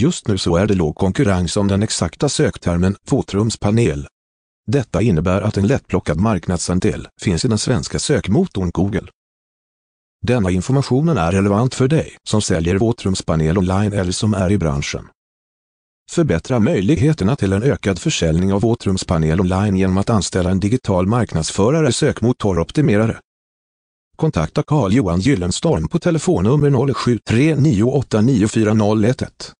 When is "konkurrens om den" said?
0.96-1.82